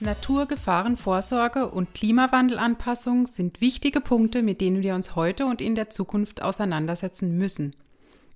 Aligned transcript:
Naturgefahrenvorsorge 0.00 1.68
und 1.68 1.92
Klimawandelanpassung 1.92 3.26
sind 3.26 3.60
wichtige 3.60 4.00
Punkte, 4.00 4.42
mit 4.42 4.62
denen 4.62 4.82
wir 4.82 4.94
uns 4.94 5.16
heute 5.16 5.44
und 5.44 5.60
in 5.60 5.74
der 5.74 5.90
Zukunft 5.90 6.40
auseinandersetzen 6.40 7.36
müssen. 7.36 7.76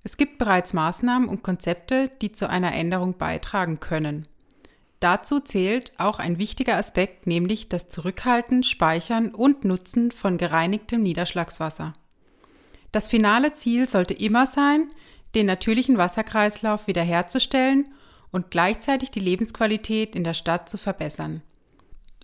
Es 0.03 0.17
gibt 0.17 0.37
bereits 0.37 0.73
Maßnahmen 0.73 1.27
und 1.27 1.41
Konzepte, 1.41 2.11
die 2.21 2.31
zu 2.31 2.47
einer 2.47 2.75
Änderung 2.75 3.17
beitragen 3.17 3.79
können. 3.79 4.27
Dazu 4.99 5.39
zählt 5.39 5.93
auch 5.97 6.19
ein 6.19 6.37
wichtiger 6.37 6.75
Aspekt, 6.75 7.25
nämlich 7.25 7.69
das 7.69 7.89
Zurückhalten, 7.89 8.61
Speichern 8.61 9.33
und 9.33 9.65
Nutzen 9.65 10.11
von 10.11 10.37
gereinigtem 10.37 11.01
Niederschlagswasser. 11.01 11.93
Das 12.91 13.07
finale 13.07 13.53
Ziel 13.53 13.89
sollte 13.89 14.13
immer 14.13 14.45
sein, 14.45 14.91
den 15.35 15.45
natürlichen 15.45 15.97
Wasserkreislauf 15.97 16.87
wiederherzustellen 16.87 17.93
und 18.31 18.51
gleichzeitig 18.51 19.11
die 19.11 19.19
Lebensqualität 19.19 20.15
in 20.15 20.23
der 20.23 20.33
Stadt 20.33 20.67
zu 20.69 20.77
verbessern. 20.77 21.41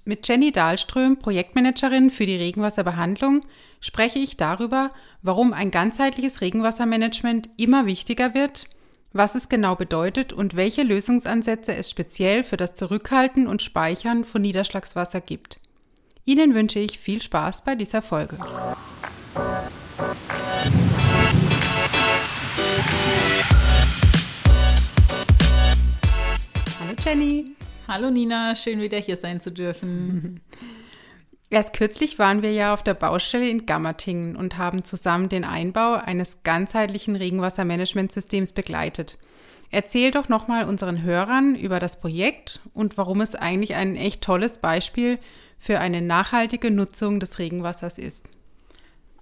Mit 0.04 0.28
Jenny 0.28 0.52
Dahlström, 0.52 1.20
Projektmanagerin 1.20 2.10
für 2.10 2.26
die 2.26 2.36
Regenwasserbehandlung, 2.36 3.46
spreche 3.82 4.20
ich 4.20 4.36
darüber, 4.36 4.92
warum 5.22 5.54
ein 5.54 5.70
ganzheitliches 5.70 6.42
Regenwassermanagement 6.42 7.50
immer 7.58 7.86
wichtiger 7.86 8.34
wird, 8.34 8.66
was 9.14 9.36
es 9.36 9.50
genau 9.50 9.76
bedeutet 9.76 10.34
und 10.34 10.56
welche 10.56 10.84
Lösungsansätze 10.84 11.76
es 11.76 11.90
speziell 11.90 12.44
für 12.44 12.58
das 12.58 12.74
Zurückhalten 12.74 13.46
und 13.46 13.62
Speichern 13.62 14.24
von 14.26 14.42
Niederschlagswasser 14.42 15.22
gibt. 15.22 15.60
Ihnen 16.26 16.56
wünsche 16.56 16.80
ich 16.80 16.98
viel 16.98 17.22
Spaß 17.22 17.64
bei 17.64 17.76
dieser 17.76 18.02
Folge. 18.02 18.38
Jenny. 27.04 27.56
Hallo 27.88 28.12
Nina, 28.12 28.56
schön 28.56 28.80
wieder 28.80 29.00
hier 29.00 29.18
sein 29.18 29.42
zu 29.42 29.52
dürfen. 29.52 30.40
Erst 31.50 31.74
kürzlich 31.74 32.20
waren 32.20 32.44
wir 32.44 32.54
ja 32.54 32.74
auf 32.74 32.84
der 32.84 32.94
Baustelle 32.94 33.50
in 33.50 33.66
Gammertingen 33.66 34.36
und 34.36 34.58
haben 34.58 34.84
zusammen 34.84 35.28
den 35.28 35.44
Einbau 35.44 35.96
eines 35.96 36.44
ganzheitlichen 36.44 37.16
Regenwassermanagementsystems 37.16 38.54
begleitet. 38.54 39.18
Erzähl 39.72 40.12
doch 40.12 40.30
nochmal 40.30 40.66
unseren 40.66 41.02
Hörern 41.02 41.56
über 41.56 41.80
das 41.80 42.00
Projekt 42.00 42.62
und 42.74 42.98
warum 42.98 43.20
es 43.20 43.34
eigentlich 43.36 43.76
ein 43.76 43.96
echt 43.96 44.22
tolles 44.22 44.60
Beispiel 44.60 45.18
für 45.58 45.80
eine 45.80 46.02
nachhaltige 46.02 46.70
Nutzung 46.70 47.20
des 47.20 47.40
Regenwassers 47.40 47.98
ist. 47.98 48.30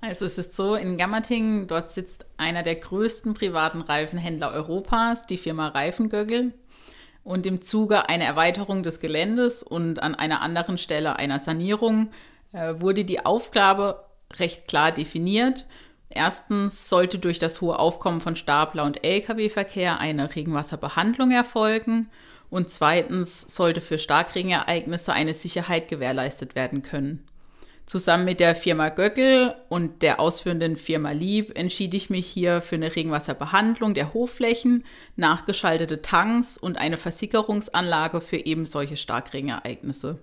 Also 0.02 0.26
es 0.26 0.38
ist 0.38 0.56
so, 0.56 0.76
in 0.76 0.98
Gammertingen, 0.98 1.68
dort 1.68 1.92
sitzt 1.92 2.26
einer 2.38 2.64
der 2.64 2.76
größten 2.76 3.34
privaten 3.34 3.82
Reifenhändler 3.82 4.52
Europas, 4.52 5.28
die 5.28 5.38
Firma 5.38 5.70
Reifengöggel. 5.70 6.54
Und 7.23 7.45
im 7.45 7.62
Zuge 7.62 8.09
einer 8.09 8.25
Erweiterung 8.25 8.84
des 8.84 9.00
Geländes 9.00 9.62
und 9.62 10.02
an 10.02 10.16
einer 10.16 10.42
anderen 10.42 10.78
Stelle 10.78 11.17
einer 11.17 11.39
Sanierung 11.39 12.11
äh, 12.53 12.76
wurde 12.78 13.06
die 13.06 13.26
Aufgabe 13.26 14.06
recht 14.38 14.67
klar 14.67 14.92
definiert. 14.92 15.67
Erstens 16.09 16.89
sollte 16.89 17.20
durch 17.20 17.38
das 17.38 17.61
hohe 17.61 17.78
Aufkommen 17.78 18.22
von 18.22 18.36
Stapler- 18.36 18.86
und 18.86 19.03
Lkw-Verkehr 19.03 20.00
eine 20.00 20.36
Regenwasserbehandlung 20.36 21.31
erfolgen 21.31 22.09
und 22.50 22.72
zweitens 22.72 23.42
sollte 23.42 23.80
für 23.80 24.00
Starkregenereignisse 24.00 25.14
eine 25.14 25.36
Sicherheit 25.36 25.88
gewährleistet 25.88 26.56
werden 26.56 26.81
können. 26.81 27.29
Zusammen 27.90 28.26
mit 28.26 28.40
der 28.40 28.54
Firma 28.54 28.90
Göckel 28.90 29.56
und 29.68 30.04
der 30.04 30.20
ausführenden 30.20 30.78
Firma 30.78 31.09
Lieb 31.09 31.58
entschied 31.58 31.95
ich 31.95 32.12
mich 32.12 32.28
hier 32.28 32.62
für 32.62 32.76
eine 32.76 32.95
Regenwasserbehandlung 32.95 33.95
der 33.95 34.14
Hochflächen, 34.14 34.84
nachgeschaltete 35.16 36.04
Tanks 36.04 36.56
und 36.56 36.78
eine 36.78 36.98
Versickerungsanlage 36.98 38.22
für 38.22 38.45
eben 38.45 38.67
solche 38.67 38.95
Starkregenereignisse. 38.95 40.20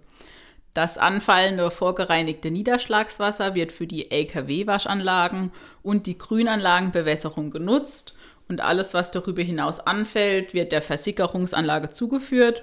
Das 0.74 0.96
anfallende 0.96 1.72
vorgereinigte 1.72 2.52
Niederschlagswasser 2.52 3.56
wird 3.56 3.72
für 3.72 3.88
die 3.88 4.12
Lkw-Waschanlagen 4.12 5.50
und 5.82 6.06
die 6.06 6.18
Grünanlagenbewässerung 6.18 7.50
genutzt 7.50 8.14
und 8.48 8.60
alles, 8.60 8.94
was 8.94 9.10
darüber 9.10 9.42
hinaus 9.42 9.80
anfällt, 9.80 10.54
wird 10.54 10.70
der 10.70 10.82
Versickerungsanlage 10.82 11.90
zugeführt 11.90 12.62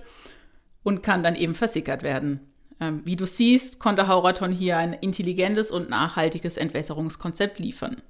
und 0.81 1.03
kann 1.03 1.23
dann 1.23 1.35
eben 1.35 1.55
versickert 1.55 2.03
werden. 2.03 2.52
Ähm, 2.83 3.01
wie 3.05 3.15
du 3.15 3.25
siehst, 3.25 3.79
konnte 3.79 4.07
Hauraton 4.07 4.51
hier 4.51 4.77
ein 4.77 4.93
intelligentes 4.93 5.71
und 5.71 5.89
nachhaltiges 5.89 6.57
Entwässerungskonzept 6.57 7.59
liefern. 7.59 8.01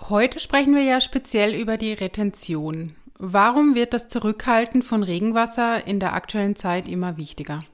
Heute 0.00 0.40
sprechen 0.40 0.74
wir 0.74 0.82
ja 0.82 1.00
speziell 1.00 1.54
über 1.54 1.76
die 1.76 1.92
Retention. 1.92 2.96
Warum 3.18 3.74
wird 3.74 3.94
das 3.94 4.08
Zurückhalten 4.08 4.82
von 4.82 5.02
Regenwasser 5.02 5.86
in 5.86 6.00
der 6.00 6.12
aktuellen 6.12 6.54
Zeit 6.54 6.88
immer 6.88 7.16
wichtiger? 7.16 7.64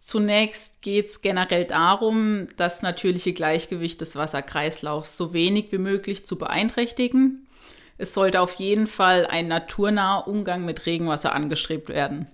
Zunächst 0.00 0.82
geht 0.82 1.08
es 1.08 1.20
generell 1.20 1.64
darum, 1.64 2.48
das 2.56 2.82
natürliche 2.82 3.32
Gleichgewicht 3.32 4.00
des 4.00 4.16
Wasserkreislaufs 4.16 5.16
so 5.16 5.32
wenig 5.32 5.72
wie 5.72 5.78
möglich 5.78 6.26
zu 6.26 6.38
beeinträchtigen. 6.38 7.46
Es 7.98 8.14
sollte 8.14 8.40
auf 8.40 8.54
jeden 8.54 8.86
Fall 8.86 9.26
ein 9.26 9.48
naturnaher 9.48 10.26
Umgang 10.26 10.64
mit 10.64 10.86
Regenwasser 10.86 11.34
angestrebt 11.34 11.88
werden. 11.90 12.28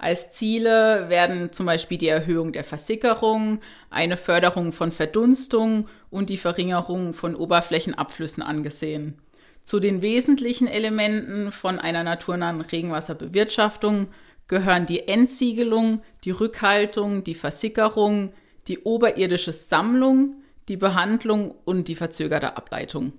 Als 0.00 0.32
Ziele 0.32 1.10
werden 1.10 1.52
zum 1.52 1.66
Beispiel 1.66 1.98
die 1.98 2.08
Erhöhung 2.08 2.54
der 2.54 2.64
Versickerung, 2.64 3.60
eine 3.90 4.16
Förderung 4.16 4.72
von 4.72 4.92
Verdunstung 4.92 5.88
und 6.08 6.30
die 6.30 6.38
Verringerung 6.38 7.12
von 7.12 7.36
Oberflächenabflüssen 7.36 8.42
angesehen. 8.42 9.18
Zu 9.62 9.78
den 9.78 10.00
wesentlichen 10.00 10.68
Elementen 10.68 11.52
von 11.52 11.78
einer 11.78 12.02
naturnahen 12.02 12.62
Regenwasserbewirtschaftung 12.62 14.08
gehören 14.48 14.86
die 14.86 15.06
Entsiegelung, 15.06 16.00
die 16.24 16.30
Rückhaltung, 16.30 17.22
die 17.22 17.34
Versickerung, 17.34 18.32
die 18.68 18.78
oberirdische 18.78 19.52
Sammlung, 19.52 20.36
die 20.68 20.78
Behandlung 20.78 21.54
und 21.66 21.88
die 21.88 21.94
verzögerte 21.94 22.56
Ableitung. 22.56 23.12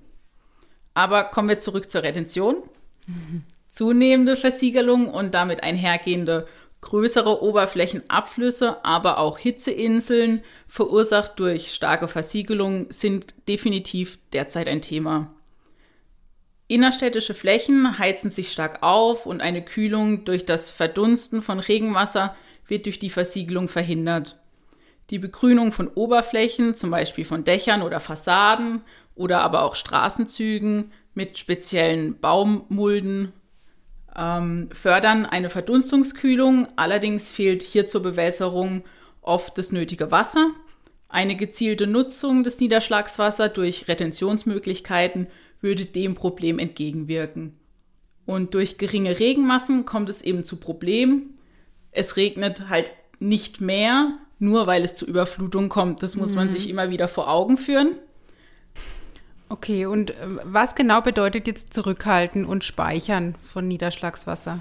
Aber 0.95 1.25
kommen 1.25 1.49
wir 1.49 1.59
zurück 1.59 1.91
zur 1.91 2.01
Retention. 2.01 2.55
Mhm. 3.05 3.43
Zunehmende 3.69 4.35
Versiegelung 4.35 5.07
und 5.07 5.33
damit 5.35 5.63
einhergehende 5.63 6.47
größere 6.81 7.41
Oberflächenabflüsse, 7.41 8.83
aber 8.83 9.19
auch 9.19 9.37
Hitzeinseln, 9.37 10.43
verursacht 10.67 11.39
durch 11.39 11.71
starke 11.71 12.07
Versiegelung, 12.07 12.87
sind 12.89 13.35
definitiv 13.47 14.19
derzeit 14.33 14.67
ein 14.67 14.81
Thema. 14.81 15.33
Innerstädtische 16.67 17.33
Flächen 17.33 17.99
heizen 17.99 18.31
sich 18.31 18.51
stark 18.51 18.81
auf 18.81 19.25
und 19.25 19.41
eine 19.41 19.63
Kühlung 19.63 20.25
durch 20.25 20.45
das 20.45 20.71
Verdunsten 20.71 21.41
von 21.41 21.59
Regenwasser 21.59 22.35
wird 22.65 22.85
durch 22.85 22.97
die 22.97 23.09
Versiegelung 23.09 23.67
verhindert. 23.67 24.39
Die 25.09 25.19
Begrünung 25.19 25.73
von 25.73 25.89
Oberflächen, 25.89 26.73
zum 26.73 26.89
Beispiel 26.89 27.25
von 27.25 27.43
Dächern 27.43 27.81
oder 27.81 27.99
Fassaden 27.99 28.81
oder 29.15 29.41
aber 29.41 29.63
auch 29.63 29.75
Straßenzügen 29.75 30.93
mit 31.13 31.37
speziellen 31.37 32.17
Baummulden 32.19 33.33
ähm, 34.15 34.69
fördern 34.71 35.25
eine 35.25 35.49
Verdunstungskühlung. 35.49 36.67
Allerdings 36.75 37.31
fehlt 37.31 37.63
hier 37.63 37.87
zur 37.87 38.01
Bewässerung 38.01 38.83
oft 39.21 39.57
das 39.57 39.71
nötige 39.71 40.11
Wasser. 40.11 40.51
Eine 41.09 41.35
gezielte 41.35 41.87
Nutzung 41.87 42.43
des 42.43 42.59
Niederschlagswassers 42.59 43.53
durch 43.53 43.87
Retentionsmöglichkeiten 43.87 45.27
würde 45.59 45.85
dem 45.85 46.15
Problem 46.15 46.57
entgegenwirken. 46.57 47.57
Und 48.25 48.53
durch 48.53 48.77
geringe 48.77 49.19
Regenmassen 49.19 49.85
kommt 49.85 50.09
es 50.09 50.21
eben 50.21 50.43
zu 50.43 50.57
Problemen. 50.57 51.37
Es 51.91 52.15
regnet 52.15 52.69
halt 52.69 52.91
nicht 53.19 53.61
mehr, 53.61 54.17
nur 54.39 54.67
weil 54.67 54.83
es 54.83 54.95
zu 54.95 55.05
Überflutung 55.05 55.69
kommt. 55.69 56.01
Das 56.01 56.15
muss 56.15 56.31
mhm. 56.31 56.35
man 56.37 56.49
sich 56.49 56.69
immer 56.69 56.89
wieder 56.89 57.07
vor 57.07 57.29
Augen 57.29 57.57
führen. 57.57 57.95
Okay, 59.51 59.85
und 59.85 60.13
ähm, 60.21 60.39
was 60.45 60.75
genau 60.75 61.01
bedeutet 61.01 61.45
jetzt 61.45 61.73
zurückhalten 61.73 62.45
und 62.45 62.63
speichern 62.63 63.35
von 63.51 63.67
Niederschlagswasser? 63.67 64.59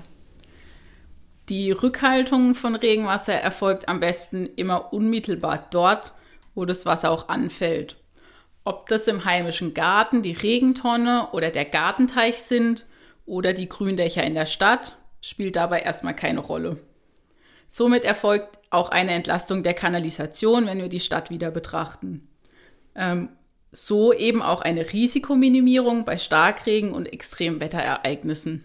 Die 1.49 1.71
Rückhaltung 1.71 2.57
von 2.57 2.75
Regenwasser 2.75 3.35
erfolgt 3.35 3.89
am 3.89 4.01
besten 4.01 4.47
immer 4.57 4.93
unmittelbar 4.93 5.69
dort, 5.71 6.13
wo 6.57 6.65
das 6.65 6.87
Wasser 6.87 7.13
auch 7.13 7.29
anfällt. 7.29 8.03
Ob 8.65 8.89
das 8.89 9.07
im 9.07 9.25
heimischen 9.25 9.75
Garten 9.75 10.23
die 10.23 10.33
Regentonne 10.33 11.29
oder 11.31 11.51
der 11.51 11.67
Gartenteich 11.67 12.39
sind 12.39 12.85
oder 13.27 13.53
die 13.53 13.69
Gründächer 13.69 14.25
in 14.25 14.35
der 14.35 14.47
Stadt, 14.47 14.99
spielt 15.21 15.55
dabei 15.55 15.83
erstmal 15.83 16.17
keine 16.17 16.41
Rolle. 16.41 16.81
Somit 17.69 18.03
erfolgt 18.03 18.59
auch 18.71 18.89
eine 18.89 19.13
Entlastung 19.13 19.63
der 19.63 19.75
Kanalisation, 19.75 20.67
wenn 20.67 20.79
wir 20.79 20.89
die 20.89 20.99
Stadt 20.99 21.31
wieder 21.31 21.53
betrachten. 21.53 22.27
Ähm, 22.97 23.29
so 23.73 24.13
eben 24.13 24.43
auch 24.43 24.63
eine 24.63 24.93
Risikominimierung 24.93 26.05
bei 26.05 26.19
Starkregen 26.19 26.93
und 26.93 27.07
Extremwetterereignissen. 27.07 28.65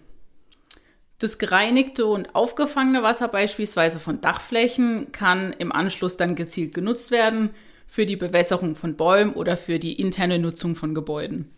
Das 1.19 1.37
gereinigte 1.37 2.05
und 2.07 2.35
aufgefangene 2.35 3.01
Wasser 3.03 3.27
beispielsweise 3.27 3.99
von 3.99 4.19
Dachflächen 4.19 5.11
kann 5.11 5.53
im 5.53 5.71
Anschluss 5.71 6.17
dann 6.17 6.35
gezielt 6.35 6.73
genutzt 6.73 7.11
werden 7.11 7.51
für 7.87 8.05
die 8.05 8.17
Bewässerung 8.17 8.75
von 8.75 8.95
Bäumen 8.95 9.33
oder 9.33 9.55
für 9.55 9.79
die 9.79 9.93
interne 9.93 10.39
Nutzung 10.39 10.75
von 10.75 10.93
Gebäuden. 10.93 11.51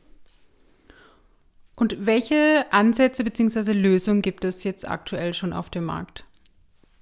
Und 1.76 2.06
welche 2.06 2.66
Ansätze 2.72 3.24
bzw. 3.24 3.72
Lösungen 3.72 4.22
gibt 4.22 4.44
es 4.44 4.64
jetzt 4.64 4.88
aktuell 4.88 5.34
schon 5.34 5.54
auf 5.54 5.70
dem 5.70 5.86
Markt? 5.86 6.24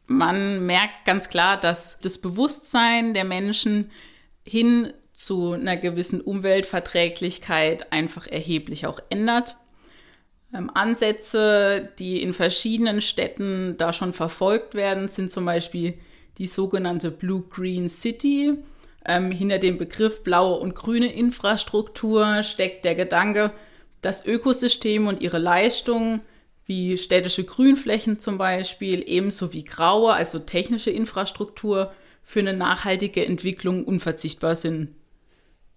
Man 0.08 0.66
merkt 0.66 1.06
ganz 1.06 1.30
klar, 1.30 1.60
dass 1.60 2.00
das 2.00 2.20
Bewusstsein 2.20 3.14
der 3.14 3.24
Menschen 3.24 3.90
hin 4.46 4.94
zu 5.16 5.54
einer 5.54 5.78
gewissen 5.78 6.22
Umweltverträglichkeit 6.22 7.92
einfach 7.92 8.28
erheblich 8.28 8.86
auch 8.86 9.00
ändert. 9.10 9.56
Ähm, 10.54 10.70
Ansätze, 10.74 11.90
die 12.00 12.22
in 12.22 12.34
verschiedenen 12.34 13.02
Städten 13.02 13.76
da 13.78 13.94
schon 13.94 14.14
verfolgt 14.14 14.76
werden, 14.76 15.08
sind 15.08 15.32
zum 15.32 15.46
Beispiel 15.46 15.96
die 16.38 16.46
sogenannte 16.46 17.12
Blue 17.12 17.44
Green 17.50 17.90
City. 17.90 18.54
Ähm, 19.06 19.32
hinter 19.32 19.60
dem 19.60 19.78
Begriff 19.78 20.24
blaue 20.24 20.60
und 20.60 20.76
grüne 20.76 21.14
Infrastruktur 21.14 22.44
steckt 22.44 22.86
der 22.86 22.96
Gedanke, 22.96 23.52
dass 24.02 24.26
Ökosysteme 24.26 25.08
und 25.08 25.22
ihre 25.22 25.40
Leistungen 25.40 26.22
wie 26.66 26.98
städtische 26.98 27.44
Grünflächen 27.44 28.20
zum 28.20 28.38
Beispiel, 28.38 29.04
ebenso 29.06 29.54
wie 29.54 29.64
graue, 29.64 30.14
also 30.14 30.40
technische 30.40 30.90
Infrastruktur, 30.90 31.94
für 32.24 32.40
eine 32.40 32.54
nachhaltige 32.54 33.24
Entwicklung 33.24 33.84
unverzichtbar 33.84 34.56
sind. 34.56 34.90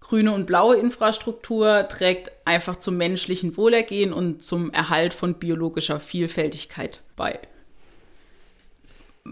Grüne 0.01 0.33
und 0.33 0.47
blaue 0.47 0.77
Infrastruktur 0.77 1.87
trägt 1.89 2.33
einfach 2.45 2.77
zum 2.77 2.97
menschlichen 2.97 3.57
Wohlergehen 3.57 4.13
und 4.13 4.45
zum 4.45 4.73
Erhalt 4.73 5.13
von 5.13 5.35
biologischer 5.35 6.01
Vielfältigkeit 6.01 7.03
bei. 7.17 7.41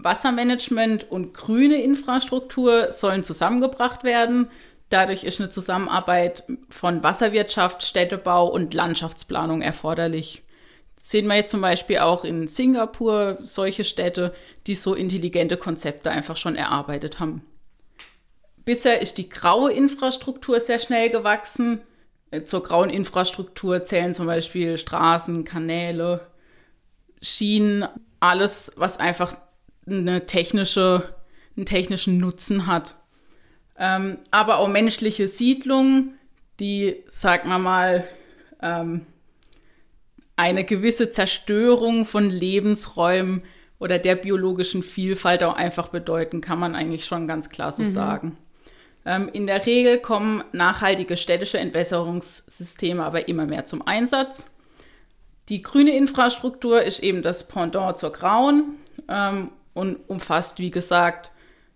Wassermanagement 0.03 1.09
und 1.09 1.33
grüne 1.33 1.81
Infrastruktur 1.81 2.91
sollen 2.91 3.23
zusammengebracht 3.23 4.03
werden. 4.03 4.49
Dadurch 4.89 5.23
ist 5.23 5.39
eine 5.39 5.49
Zusammenarbeit 5.49 6.43
von 6.69 7.03
Wasserwirtschaft, 7.03 7.83
Städtebau 7.83 8.47
und 8.47 8.73
Landschaftsplanung 8.73 9.61
erforderlich. 9.61 10.43
sehen 10.97 11.27
wir 11.27 11.35
jetzt 11.35 11.51
zum 11.51 11.61
Beispiel 11.61 11.99
auch 11.99 12.23
in 12.23 12.47
Singapur 12.47 13.37
solche 13.41 13.83
Städte, 13.83 14.33
die 14.65 14.75
so 14.75 14.93
intelligente 14.93 15.57
Konzepte 15.57 16.11
einfach 16.11 16.37
schon 16.37 16.55
erarbeitet 16.55 17.19
haben. 17.19 17.41
Bisher 18.67 19.01
ist 19.01 19.17
die 19.17 19.29
graue 19.29 19.71
Infrastruktur 19.71 20.59
sehr 20.59 20.77
schnell 20.77 21.09
gewachsen. 21.09 21.79
Äh, 22.31 22.43
zur 22.43 22.63
grauen 22.63 22.89
Infrastruktur 22.89 23.85
zählen 23.85 24.13
zum 24.13 24.25
Beispiel 24.25 24.77
Straßen, 24.77 25.45
Kanäle, 25.45 26.27
Schienen, 27.21 27.87
alles, 28.19 28.73
was 28.75 28.99
einfach 28.99 29.37
eine 29.89 30.25
technische, 30.25 31.15
einen 31.55 31.65
technischen 31.65 32.17
Nutzen 32.17 32.67
hat. 32.67 32.95
Ähm, 33.77 34.17
aber 34.31 34.57
auch 34.57 34.67
menschliche 34.67 35.29
Siedlungen, 35.29 36.19
die, 36.59 37.05
sagen 37.07 37.47
wir 37.47 37.59
mal, 37.59 38.03
ähm, 38.61 39.05
eine 40.35 40.65
gewisse 40.65 41.09
Zerstörung 41.09 42.05
von 42.05 42.29
Lebensräumen 42.29 43.43
oder 43.79 43.97
der 43.97 44.15
biologischen 44.15 44.83
Vielfalt 44.83 45.41
auch 45.43 45.55
einfach 45.55 45.87
bedeuten, 45.87 46.41
kann 46.41 46.59
man 46.59 46.75
eigentlich 46.75 47.05
schon 47.05 47.27
ganz 47.27 47.49
klar 47.49 47.71
so 47.71 47.83
mhm. 47.83 47.87
sagen. 47.93 48.37
Ähm, 49.07 49.29
in 49.31 49.47
der 49.47 49.65
Regel 49.65 49.99
kommen 49.99 50.43
nachhaltige 50.51 51.15
städtische 51.15 51.57
Entwässerungssysteme 51.57 53.03
aber 53.03 53.29
immer 53.29 53.45
mehr 53.45 53.63
zum 53.63 53.87
Einsatz. 53.87 54.47
Die 55.47 55.61
grüne 55.61 55.95
Infrastruktur 55.95 56.83
ist 56.83 56.99
eben 56.99 57.21
das 57.21 57.47
Pendant 57.47 57.97
zur 57.97 58.11
grauen 58.11 58.75
ähm, 59.07 59.51
und 59.73 59.97
umfasst, 60.09 60.59
wie 60.59 60.71
gesagt, 60.71 61.31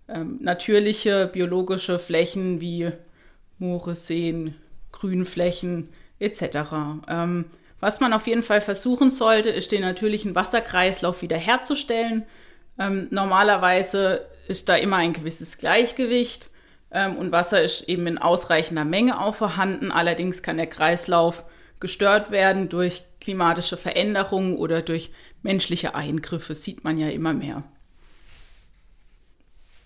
ähm, 0.10 0.39
natürliche 0.42 1.30
biologische 1.31 2.00
Flächen 2.00 2.60
wie 2.60 2.92
Moore, 3.60 3.95
Seen, 3.95 4.56
Grünflächen 4.92 5.88
etc. 6.19 6.44
Ähm, 7.07 7.45
was 7.80 8.01
man 8.01 8.12
auf 8.12 8.27
jeden 8.27 8.44
Fall 8.44 8.60
versuchen 8.60 9.10
sollte, 9.10 9.50
ist 9.50 9.72
den 9.72 9.81
natürlichen 9.84 10.36
Wasserkreislauf 10.36 11.22
wiederherzustellen. 11.22 12.24
Ähm, 12.77 13.07
normalerweise 13.10 14.25
ist 14.50 14.68
da 14.68 14.75
immer 14.75 14.98
ein 14.98 15.13
gewisses 15.13 15.57
Gleichgewicht 15.57 16.50
ähm, 16.91 17.17
und 17.17 17.31
Wasser 17.31 17.61
ist 17.61 17.88
eben 17.88 18.07
in 18.07 18.17
ausreichender 18.17 18.85
Menge 18.85 19.19
auch 19.19 19.35
vorhanden. 19.35 19.91
Allerdings 19.91 20.43
kann 20.43 20.57
der 20.57 20.67
Kreislauf 20.67 21.43
gestört 21.79 22.31
werden 22.31 22.69
durch 22.69 23.03
klimatische 23.19 23.77
Veränderungen 23.77 24.55
oder 24.57 24.81
durch 24.81 25.11
menschliche 25.41 25.95
Eingriffe, 25.95 26.53
sieht 26.53 26.83
man 26.83 26.97
ja 26.97 27.09
immer 27.09 27.33
mehr. 27.33 27.63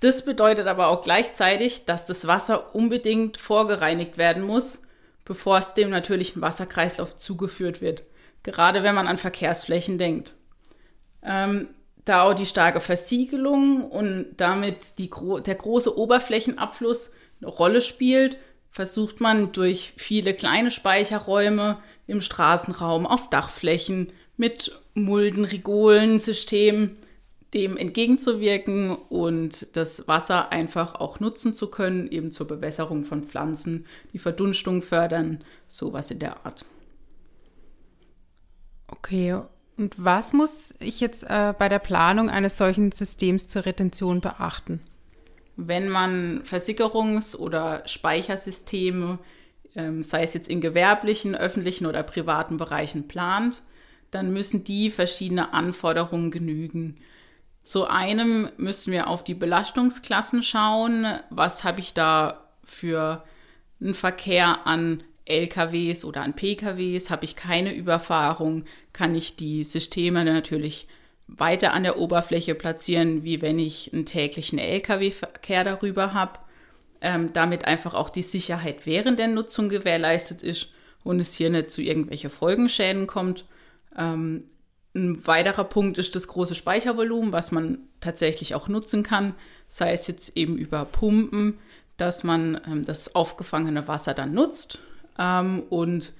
Das 0.01 0.25
bedeutet 0.25 0.67
aber 0.67 0.87
auch 0.87 1.01
gleichzeitig, 1.01 1.85
dass 1.85 2.05
das 2.05 2.27
Wasser 2.27 2.75
unbedingt 2.75 3.37
vorgereinigt 3.37 4.17
werden 4.17 4.43
muss, 4.43 4.81
bevor 5.23 5.57
es 5.57 5.73
dem 5.73 5.89
natürlichen 5.89 6.41
Wasserkreislauf 6.41 7.15
zugeführt 7.15 7.81
wird. 7.81 8.03
Gerade 8.43 8.83
wenn 8.83 8.93
man 8.93 9.07
an 9.07 9.17
Verkehrsflächen 9.17 9.97
denkt. 9.97 10.35
Ähm, 11.23 11.69
da 12.05 12.23
auch 12.23 12.33
die 12.33 12.45
starke 12.45 12.79
Versiegelung 12.79 13.89
und 13.89 14.27
damit 14.37 14.99
die, 14.99 15.09
der 15.45 15.55
große 15.55 15.97
Oberflächenabfluss 15.97 17.11
eine 17.41 17.49
Rolle 17.49 17.81
spielt, 17.81 18.37
versucht 18.69 19.21
man 19.21 19.51
durch 19.51 19.93
viele 19.97 20.33
kleine 20.33 20.71
Speicherräume 20.71 21.79
im 22.07 22.21
Straßenraum, 22.21 23.07
auf 23.07 23.29
Dachflächen 23.29 24.13
mit 24.37 24.71
Mulden-Rigolen-Systemen 24.93 26.97
dem 27.55 27.77
entgegenzuwirken 27.77 28.91
und 28.91 29.77
das 29.77 30.09
Wasser 30.09 30.51
einfach 30.51 30.95
auch 30.95 31.21
nutzen 31.21 31.53
zu 31.53 31.67
können, 31.67 32.11
eben 32.11 32.31
zur 32.31 32.47
Bewässerung 32.47 33.05
von 33.05 33.23
Pflanzen, 33.23 33.85
die 34.11 34.19
Verdunstung 34.19 34.81
fördern, 34.81 35.41
sowas 35.69 36.11
in 36.11 36.19
der 36.19 36.45
Art. 36.45 36.65
Okay, 38.87 39.39
und 39.77 39.95
was 39.97 40.33
muss 40.33 40.73
ich 40.79 40.99
jetzt 41.01 41.23
äh, 41.23 41.53
bei 41.57 41.69
der 41.69 41.79
Planung 41.79 42.29
eines 42.29 42.57
solchen 42.57 42.91
Systems 42.91 43.47
zur 43.47 43.65
Retention 43.65 44.21
beachten? 44.21 44.81
Wenn 45.57 45.89
man 45.89 46.43
Versickerungs- 46.43 47.35
oder 47.35 47.83
Speichersysteme, 47.85 49.19
ähm, 49.75 50.03
sei 50.03 50.23
es 50.23 50.33
jetzt 50.33 50.49
in 50.49 50.61
gewerblichen, 50.61 51.35
öffentlichen 51.35 51.85
oder 51.85 52.03
privaten 52.03 52.57
Bereichen 52.57 53.07
plant, 53.07 53.63
dann 54.11 54.31
müssen 54.31 54.63
die 54.63 54.91
verschiedene 54.91 55.53
Anforderungen 55.53 56.31
genügen. 56.31 56.97
Zu 57.63 57.87
einem 57.87 58.49
müssen 58.57 58.93
wir 58.93 59.07
auf 59.07 59.23
die 59.23 59.33
Belastungsklassen 59.33 60.43
schauen. 60.43 61.05
Was 61.29 61.63
habe 61.63 61.79
ich 61.79 61.93
da 61.93 62.49
für 62.63 63.23
einen 63.81 63.93
Verkehr 63.93 64.65
an 64.67 65.03
LKWs 65.25 66.05
oder 66.05 66.21
an 66.21 66.35
PKWs? 66.35 67.09
Habe 67.09 67.25
ich 67.25 67.35
keine 67.35 67.73
Überfahrung? 67.73 68.65
Kann 68.93 69.15
ich 69.15 69.35
die 69.35 69.63
Systeme 69.63 70.23
natürlich 70.23 70.87
weiter 71.27 71.73
an 71.73 71.83
der 71.83 71.97
Oberfläche 71.97 72.55
platzieren, 72.55 73.23
wie 73.23 73.41
wenn 73.41 73.59
ich 73.59 73.91
einen 73.93 74.05
täglichen 74.05 74.59
LKW-Verkehr 74.59 75.63
darüber 75.63 76.13
habe? 76.13 76.39
Ähm, 77.01 77.33
damit 77.33 77.65
einfach 77.65 77.93
auch 77.93 78.09
die 78.09 78.21
Sicherheit 78.21 78.85
während 78.85 79.19
der 79.19 79.27
Nutzung 79.27 79.69
gewährleistet 79.69 80.43
ist 80.43 80.71
und 81.03 81.19
es 81.19 81.33
hier 81.33 81.49
nicht 81.49 81.71
zu 81.71 81.81
irgendwelchen 81.81 82.29
Folgenschäden 82.29 83.05
kommt. 83.05 83.45
Ähm, 83.97 84.45
ein 84.95 85.27
weiterer 85.27 85.65
Punkt 85.65 85.97
ist 85.97 86.15
das 86.15 86.27
große 86.27 86.55
Speichervolumen, 86.55 87.33
was 87.33 87.51
man 87.51 87.79
tatsächlich 87.99 88.55
auch 88.55 88.69
nutzen 88.69 89.03
kann, 89.03 89.35
sei 89.67 89.91
es 89.91 90.07
jetzt 90.07 90.37
eben 90.37 90.57
über 90.57 90.85
Pumpen, 90.85 91.59
dass 91.97 92.23
man 92.23 92.61
ähm, 92.65 92.85
das 92.85 93.13
aufgefangene 93.13 93.87
Wasser 93.87 94.13
dann 94.13 94.33
nutzt 94.33 94.79
ähm, 95.19 95.63
und 95.69 96.13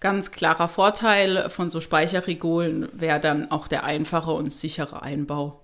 ganz 0.00 0.30
klarer 0.30 0.68
Vorteil 0.68 1.50
von 1.50 1.70
so 1.70 1.80
Speicherregolen 1.80 2.88
wäre 2.92 3.20
dann 3.20 3.50
auch 3.50 3.68
der 3.68 3.84
einfache 3.84 4.32
und 4.32 4.50
sichere 4.50 5.02
Einbau. 5.02 5.60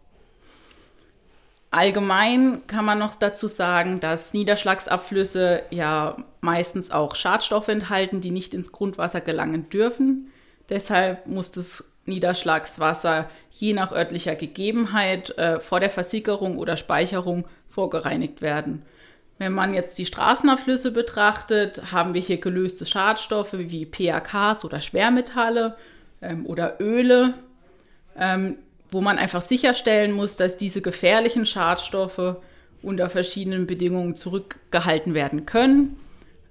Allgemein 1.70 2.62
kann 2.66 2.84
man 2.84 2.98
noch 2.98 3.16
dazu 3.16 3.48
sagen, 3.48 4.00
dass 4.00 4.32
Niederschlagsabflüsse 4.32 5.62
ja 5.70 6.16
meistens 6.40 6.90
auch 6.90 7.16
Schadstoffe 7.16 7.68
enthalten, 7.68 8.20
die 8.20 8.30
nicht 8.30 8.54
ins 8.54 8.72
Grundwasser 8.72 9.20
gelangen 9.20 9.68
dürfen. 9.68 10.30
Deshalb 10.68 11.26
muss 11.26 11.52
das 11.52 11.90
Niederschlagswasser 12.06 13.28
je 13.50 13.72
nach 13.72 13.92
örtlicher 13.92 14.36
Gegebenheit 14.36 15.36
äh, 15.38 15.60
vor 15.60 15.80
der 15.80 15.90
Versickerung 15.90 16.58
oder 16.58 16.76
Speicherung 16.76 17.48
vorgereinigt 17.68 18.42
werden. 18.42 18.82
Wenn 19.38 19.52
man 19.52 19.74
jetzt 19.74 19.98
die 19.98 20.06
Straßenabflüsse 20.06 20.92
betrachtet, 20.92 21.92
haben 21.92 22.14
wir 22.14 22.20
hier 22.20 22.38
gelöste 22.38 22.86
Schadstoffe 22.86 23.52
wie 23.52 23.84
PAKs 23.84 24.64
oder 24.64 24.80
Schwermetalle 24.80 25.76
ähm, 26.22 26.46
oder 26.46 26.80
Öle, 26.80 27.34
ähm, 28.18 28.56
wo 28.90 29.02
man 29.02 29.18
einfach 29.18 29.42
sicherstellen 29.42 30.12
muss, 30.12 30.36
dass 30.36 30.56
diese 30.56 30.80
gefährlichen 30.80 31.44
Schadstoffe 31.44 32.36
unter 32.82 33.10
verschiedenen 33.10 33.66
Bedingungen 33.66 34.16
zurückgehalten 34.16 35.12
werden 35.12 35.44
können 35.44 35.96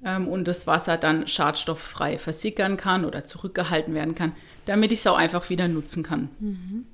ähm, 0.03 0.27
und 0.27 0.47
das 0.47 0.67
Wasser 0.67 0.97
dann 0.97 1.27
schadstofffrei 1.27 2.19
versickern 2.19 2.77
kann 2.77 3.03
oder 3.03 3.25
zurückgehalten 3.25 3.95
werden 3.95 4.13
kann, 4.13 4.33
damit 4.65 4.91
ich 4.91 4.99
es 4.99 5.07
auch 5.07 5.17
einfach 5.17 5.49
wieder 5.49 5.67
nutzen 5.67 6.03
kann. 6.03 6.29
Mhm. 6.39 6.85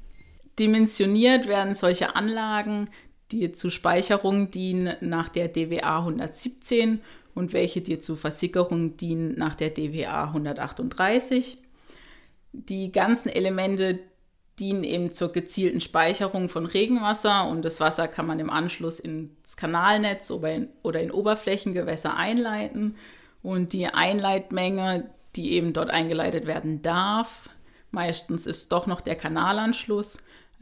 Dimensioniert 0.57 1.48
werden 1.48 1.75
solche 1.75 2.15
Anlagen 2.15 2.89
die 3.31 3.51
zur 3.51 3.71
Speicherung 3.71 4.51
dienen 4.51 4.95
nach 5.01 5.29
der 5.29 5.47
DWA 5.47 6.00
117 6.00 7.01
und 7.33 7.53
welche 7.53 7.81
die 7.81 8.00
zur 8.00 8.17
Versickerung 8.17 8.97
dienen 8.97 9.35
nach 9.38 9.55
der 9.55 9.69
DWA 9.69 10.25
138. 10.25 11.61
Die 12.53 12.91
ganzen 12.91 13.29
Elemente 13.29 14.00
dienen 14.59 14.83
eben 14.83 15.13
zur 15.13 15.31
gezielten 15.31 15.81
Speicherung 15.81 16.50
von 16.50 16.65
Regenwasser 16.65 17.47
und 17.47 17.63
das 17.63 17.79
Wasser 17.79 18.07
kann 18.07 18.27
man 18.27 18.39
im 18.39 18.50
Anschluss 18.50 19.00
ins 19.00 19.55
Kanalnetz 19.55 20.29
oder 20.29 20.51
in, 21.01 21.11
Oberflächengewässer 21.11 22.15
einleiten. 22.15 22.95
Und 23.41 23.73
die 23.73 23.88
Einleitmenge, 23.88 25.09
die 25.35 25.53
eben 25.53 25.73
dort 25.73 25.89
eingeleitet 25.89 26.45
werden 26.45 26.81
darf, 26.81 27.50
meistens 27.89 28.45
ist 28.45 28.71
doch 28.71 28.85
noch 28.85 29.01
der 29.01 29.15
Kanalanschluss, 29.15 30.19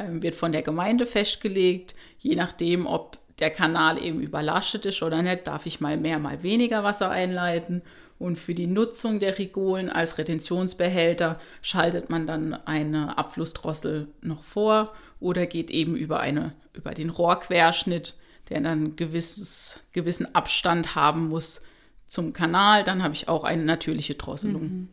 wird 0.08 0.36
von 0.36 0.51
der 0.51 0.62
Gemeinde 0.62 1.06
festgelegt. 1.06 1.96
Je 2.20 2.36
nachdem, 2.36 2.86
ob 2.86 3.18
der 3.39 3.50
Kanal 3.50 4.01
eben 4.01 4.22
überlastet 4.22 4.86
ist 4.86 5.01
oder 5.01 5.22
nicht, 5.22 5.48
darf 5.48 5.65
ich 5.65 5.79
mal 5.79 5.98
mehr, 5.98 6.20
mal 6.20 6.44
weniger 6.44 6.84
Wasser 6.84 7.10
einleiten. 7.10 7.82
Und 8.18 8.38
für 8.38 8.53
die 8.53 8.68
Nutzung 8.68 9.20
der 9.20 9.38
Rigolen 9.38 9.89
als 9.89 10.18
Retentionsbehälter 10.18 11.39
schaltet 11.62 12.10
man 12.10 12.27
dann 12.27 12.53
eine 12.53 13.18
Abflussdrossel 13.18 14.10
noch 14.22 14.44
vor 14.44 14.94
oder 15.22 15.46
geht 15.46 15.72
eben 15.72 15.96
über, 15.96 16.20
eine, 16.20 16.53
über 16.74 16.91
den 16.91 17.10
Rohrquerschnitt, 17.10 18.15
der 18.50 18.60
dann 18.60 18.98
gewisses, 18.98 19.79
gewissen 19.94 20.36
Abstand 20.36 20.96
haben 20.96 21.29
muss 21.29 21.62
zum 22.10 22.34
Kanal. 22.34 22.84
Dann 22.84 23.03
habe 23.03 23.13
ich 23.13 23.29
auch 23.29 23.46
eine 23.46 23.63
natürliche 23.63 24.15
Drosselung. 24.15 24.63
Mhm. 24.63 24.89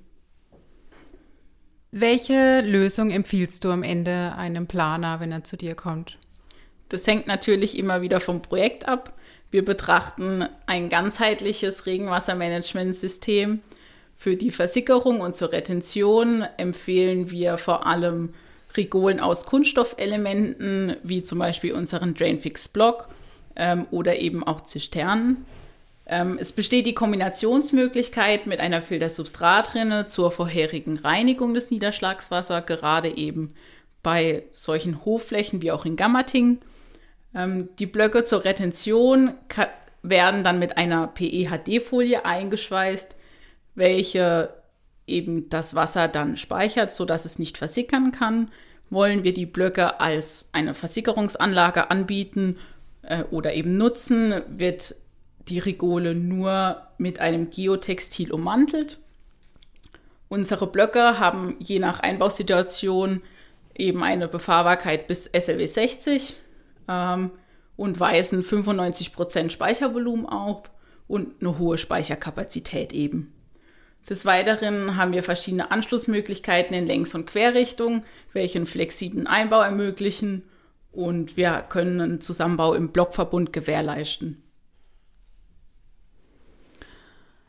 Welche 1.98 2.60
Lösung 2.60 3.10
empfiehlst 3.10 3.64
du 3.64 3.70
am 3.70 3.82
Ende 3.82 4.34
einem 4.36 4.66
Planer, 4.66 5.18
wenn 5.18 5.32
er 5.32 5.44
zu 5.44 5.56
dir 5.56 5.74
kommt? 5.74 6.18
Das 6.90 7.06
hängt 7.06 7.26
natürlich 7.26 7.78
immer 7.78 8.02
wieder 8.02 8.20
vom 8.20 8.42
Projekt 8.42 8.86
ab. 8.86 9.14
Wir 9.50 9.64
betrachten 9.64 10.46
ein 10.66 10.90
ganzheitliches 10.90 11.86
Regenwassermanagementsystem. 11.86 13.60
Für 14.14 14.36
die 14.36 14.50
Versickerung 14.50 15.22
und 15.22 15.36
zur 15.36 15.52
Retention 15.52 16.44
empfehlen 16.58 17.30
wir 17.30 17.56
vor 17.56 17.86
allem 17.86 18.34
Rigolen 18.76 19.18
aus 19.18 19.46
Kunststoffelementen, 19.46 20.98
wie 21.02 21.22
zum 21.22 21.38
Beispiel 21.38 21.72
unseren 21.72 22.12
Drainfix 22.12 22.68
Block 22.68 23.08
ähm, 23.56 23.86
oder 23.90 24.18
eben 24.18 24.46
auch 24.46 24.60
Zisternen. 24.60 25.46
Ähm, 26.06 26.38
es 26.40 26.52
besteht 26.52 26.86
die 26.86 26.94
Kombinationsmöglichkeit 26.94 28.46
mit 28.46 28.60
einer 28.60 28.80
Filtersubstratrinne 28.80 30.06
zur 30.06 30.30
vorherigen 30.30 30.98
Reinigung 30.98 31.54
des 31.54 31.70
Niederschlagswassers, 31.70 32.66
gerade 32.66 33.16
eben 33.16 33.54
bei 34.02 34.44
solchen 34.52 35.04
Hochflächen 35.04 35.62
wie 35.62 35.72
auch 35.72 35.84
in 35.84 35.96
Gammating. 35.96 36.60
Ähm, 37.34 37.68
die 37.80 37.86
Blöcke 37.86 38.22
zur 38.22 38.44
Retention 38.44 39.34
werden 40.02 40.44
dann 40.44 40.60
mit 40.60 40.76
einer 40.76 41.08
PEHD-Folie 41.08 42.24
eingeschweißt, 42.24 43.16
welche 43.74 44.54
eben 45.08 45.48
das 45.48 45.74
Wasser 45.74 46.06
dann 46.06 46.36
speichert, 46.36 46.92
sodass 46.92 47.24
es 47.24 47.40
nicht 47.40 47.58
versickern 47.58 48.12
kann. 48.12 48.50
Wollen 48.90 49.24
wir 49.24 49.34
die 49.34 49.46
Blöcke 49.46 49.98
als 49.98 50.50
eine 50.52 50.72
Versickerungsanlage 50.72 51.90
anbieten 51.90 52.58
äh, 53.02 53.24
oder 53.32 53.54
eben 53.54 53.76
nutzen, 53.76 54.42
wird 54.48 54.94
die 55.48 55.58
Rigole 55.58 56.14
nur 56.14 56.82
mit 56.98 57.20
einem 57.20 57.50
Geotextil 57.50 58.32
ummantelt. 58.32 58.98
Unsere 60.28 60.66
Blöcke 60.66 61.20
haben 61.20 61.56
je 61.60 61.78
nach 61.78 62.00
Einbausituation 62.00 63.22
eben 63.76 64.02
eine 64.02 64.28
Befahrbarkeit 64.28 65.06
bis 65.06 65.24
SLW 65.26 65.66
60 65.66 66.36
ähm, 66.88 67.30
und 67.76 68.00
weisen 68.00 68.42
95% 68.42 69.50
Speichervolumen 69.50 70.26
auf 70.26 70.70
und 71.06 71.40
eine 71.40 71.58
hohe 71.58 71.78
Speicherkapazität 71.78 72.92
eben. 72.92 73.32
Des 74.08 74.24
Weiteren 74.24 74.96
haben 74.96 75.12
wir 75.12 75.22
verschiedene 75.22 75.70
Anschlussmöglichkeiten 75.70 76.74
in 76.76 76.86
Längs- 76.86 77.14
und 77.14 77.26
Querrichtung, 77.26 78.04
welche 78.32 78.58
einen 78.58 78.66
flexiblen 78.66 79.26
Einbau 79.26 79.60
ermöglichen 79.60 80.42
und 80.92 81.36
wir 81.36 81.64
können 81.68 82.00
einen 82.00 82.20
Zusammenbau 82.20 82.74
im 82.74 82.90
Blockverbund 82.90 83.52
gewährleisten. 83.52 84.42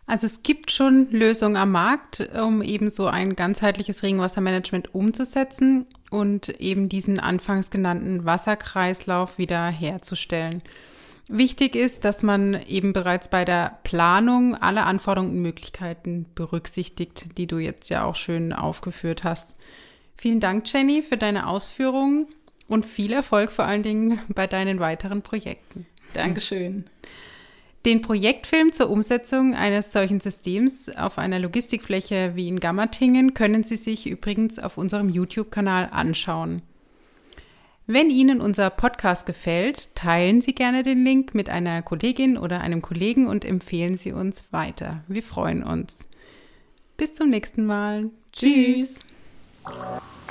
Also 0.07 0.25
es 0.25 0.41
gibt 0.41 0.71
schon 0.71 1.11
Lösungen 1.11 1.57
am 1.57 1.73
Markt, 1.73 2.29
um 2.41 2.61
eben 2.61 2.89
so 2.89 3.07
ein 3.07 3.35
ganzheitliches 3.35 4.03
Regenwassermanagement 4.03 4.95
umzusetzen 4.95 5.85
und 6.09 6.49
eben 6.61 6.87
diesen 6.87 7.19
anfangs 7.19 7.69
genannten 7.69 8.23
Wasserkreislauf 8.23 9.37
wieder 9.37 9.67
herzustellen. 9.67 10.63
Wichtig 11.27 11.75
ist, 11.75 12.05
dass 12.05 12.23
man 12.23 12.61
eben 12.67 12.93
bereits 12.93 13.29
bei 13.29 13.43
der 13.43 13.79
Planung 13.83 14.55
alle 14.55 14.83
Anforderungen 14.83 15.31
und 15.31 15.41
Möglichkeiten 15.41 16.25
berücksichtigt, 16.35 17.37
die 17.37 17.47
du 17.47 17.57
jetzt 17.57 17.89
ja 17.89 18.05
auch 18.05 18.15
schön 18.15 18.53
aufgeführt 18.53 19.25
hast. 19.25 19.57
Vielen 20.15 20.39
Dank, 20.39 20.71
Jenny, 20.71 21.01
für 21.01 21.17
deine 21.17 21.47
Ausführungen 21.47 22.27
und 22.69 22.85
viel 22.85 23.11
Erfolg 23.11 23.51
vor 23.51 23.65
allen 23.65 23.83
Dingen 23.83 24.21
bei 24.29 24.47
deinen 24.47 24.79
weiteren 24.79 25.21
Projekten. 25.21 25.85
Dankeschön. 26.13 26.85
Den 27.87 28.01
Projektfilm 28.01 28.73
zur 28.73 28.89
Umsetzung 28.89 29.55
eines 29.55 29.93
solchen 29.93 30.19
Systems 30.19 30.89
auf 30.89 31.17
einer 31.17 31.39
Logistikfläche 31.39 32.33
wie 32.35 32.49
in 32.49 32.59
Gammertingen 32.59 33.33
können 33.33 33.63
Sie 33.63 33.77
sich 33.77 34.09
übrigens 34.09 34.59
auf 34.59 34.77
unserem 34.77 35.07
YouTube-Kanal 35.07 35.87
anschauen. 35.93 36.63
Wenn 37.85 38.09
Ihnen 38.09 38.41
unser 38.41 38.71
Podcast 38.71 39.25
gefällt, 39.25 39.95
teilen 39.95 40.41
Sie 40.41 40.53
gerne 40.53 40.83
den 40.83 41.05
Link 41.05 41.33
mit 41.33 41.47
einer 41.47 41.81
Kollegin 41.81 42.37
oder 42.37 42.59
einem 42.59 42.81
Kollegen 42.81 43.25
und 43.25 43.45
empfehlen 43.45 43.95
Sie 43.95 44.11
uns 44.11 44.51
weiter. 44.51 45.05
Wir 45.07 45.23
freuen 45.23 45.63
uns. 45.63 45.99
Bis 46.97 47.15
zum 47.15 47.29
nächsten 47.29 47.65
Mal. 47.65 48.09
Tschüss. 48.33 49.05
Tschüss. 49.63 50.27